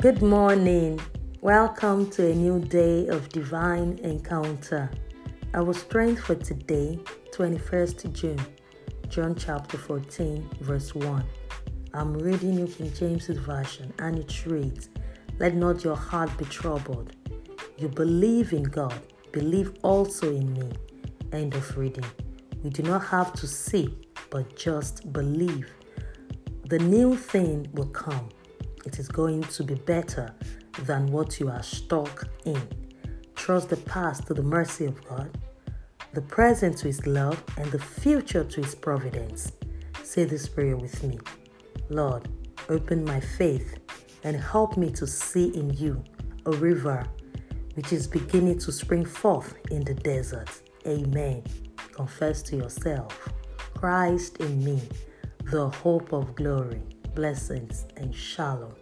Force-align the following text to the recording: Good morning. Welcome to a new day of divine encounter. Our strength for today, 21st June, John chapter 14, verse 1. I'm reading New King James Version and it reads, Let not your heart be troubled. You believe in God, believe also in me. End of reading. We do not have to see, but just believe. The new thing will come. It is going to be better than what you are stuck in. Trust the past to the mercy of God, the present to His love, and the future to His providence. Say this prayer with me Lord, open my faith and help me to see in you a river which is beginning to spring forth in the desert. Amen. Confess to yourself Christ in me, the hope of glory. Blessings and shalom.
Good 0.00 0.22
morning. 0.22 1.00
Welcome 1.40 2.08
to 2.10 2.30
a 2.30 2.32
new 2.32 2.60
day 2.60 3.08
of 3.08 3.30
divine 3.30 3.98
encounter. 4.04 4.88
Our 5.54 5.74
strength 5.74 6.22
for 6.22 6.36
today, 6.36 7.00
21st 7.32 8.12
June, 8.12 8.40
John 9.08 9.34
chapter 9.34 9.76
14, 9.76 10.48
verse 10.60 10.94
1. 10.94 11.24
I'm 11.94 12.14
reading 12.16 12.54
New 12.54 12.68
King 12.68 12.92
James 12.94 13.26
Version 13.26 13.92
and 13.98 14.20
it 14.20 14.46
reads, 14.46 14.88
Let 15.40 15.56
not 15.56 15.82
your 15.82 15.96
heart 15.96 16.30
be 16.38 16.44
troubled. 16.44 17.16
You 17.76 17.88
believe 17.88 18.52
in 18.52 18.62
God, 18.62 19.00
believe 19.32 19.72
also 19.82 20.30
in 20.30 20.52
me. 20.52 20.70
End 21.32 21.54
of 21.54 21.76
reading. 21.76 22.06
We 22.62 22.70
do 22.70 22.84
not 22.84 23.04
have 23.06 23.32
to 23.32 23.48
see, 23.48 23.98
but 24.30 24.54
just 24.54 25.12
believe. 25.12 25.68
The 26.68 26.78
new 26.78 27.16
thing 27.16 27.66
will 27.72 27.88
come. 27.88 28.28
It 28.88 28.98
is 28.98 29.08
going 29.08 29.42
to 29.42 29.62
be 29.64 29.74
better 29.74 30.34
than 30.84 31.08
what 31.08 31.38
you 31.38 31.50
are 31.50 31.62
stuck 31.62 32.26
in. 32.46 32.62
Trust 33.34 33.68
the 33.68 33.76
past 33.76 34.26
to 34.28 34.32
the 34.32 34.42
mercy 34.42 34.86
of 34.86 35.06
God, 35.06 35.36
the 36.14 36.22
present 36.22 36.78
to 36.78 36.86
His 36.86 37.06
love, 37.06 37.44
and 37.58 37.70
the 37.70 37.78
future 37.78 38.44
to 38.44 38.62
His 38.62 38.74
providence. 38.74 39.52
Say 40.02 40.24
this 40.24 40.48
prayer 40.48 40.78
with 40.78 41.02
me 41.02 41.18
Lord, 41.90 42.28
open 42.70 43.04
my 43.04 43.20
faith 43.20 43.78
and 44.24 44.34
help 44.34 44.78
me 44.78 44.90
to 44.92 45.06
see 45.06 45.48
in 45.48 45.68
you 45.74 46.02
a 46.46 46.52
river 46.52 47.06
which 47.74 47.92
is 47.92 48.06
beginning 48.06 48.58
to 48.60 48.72
spring 48.72 49.04
forth 49.04 49.54
in 49.70 49.84
the 49.84 49.92
desert. 49.92 50.48
Amen. 50.86 51.44
Confess 51.92 52.40
to 52.44 52.56
yourself 52.56 53.28
Christ 53.74 54.38
in 54.38 54.64
me, 54.64 54.80
the 55.44 55.68
hope 55.68 56.14
of 56.14 56.34
glory. 56.34 56.97
Blessings 57.14 57.86
and 57.96 58.14
shalom. 58.14 58.74